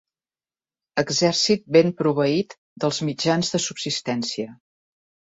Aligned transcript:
Exèrcit 1.01 1.67
ben 1.75 1.91
proveït 1.99 2.55
dels 2.85 3.01
mitjans 3.09 3.53
de 3.57 3.61
subsistència. 3.67 4.55